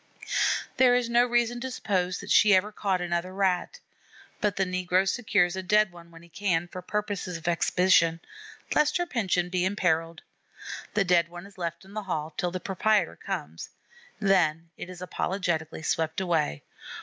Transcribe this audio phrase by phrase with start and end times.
[0.77, 3.79] There is no reason to suppose that she ever caught another Rat;
[4.39, 8.19] but the negro secures a dead one when he can, for purposes of exhibition,
[8.73, 10.23] lest her pension be imperilled.
[10.95, 13.69] The dead one is left in the hall till the proprietor comes;
[14.19, 16.63] then it is apologetically swept away.